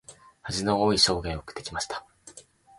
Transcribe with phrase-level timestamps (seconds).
[0.41, 2.07] 恥の多い生涯を送ってきました。